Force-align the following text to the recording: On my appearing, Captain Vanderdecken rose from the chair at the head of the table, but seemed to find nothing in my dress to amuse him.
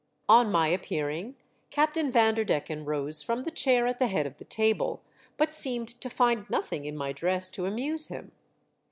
On 0.27 0.51
my 0.51 0.69
appearing, 0.69 1.35
Captain 1.69 2.11
Vanderdecken 2.11 2.85
rose 2.85 3.21
from 3.21 3.43
the 3.43 3.51
chair 3.51 3.85
at 3.85 3.99
the 3.99 4.07
head 4.07 4.25
of 4.25 4.37
the 4.39 4.43
table, 4.45 5.03
but 5.37 5.53
seemed 5.53 5.89
to 5.89 6.09
find 6.09 6.49
nothing 6.49 6.85
in 6.85 6.97
my 6.97 7.13
dress 7.13 7.51
to 7.51 7.67
amuse 7.67 8.07
him. 8.07 8.31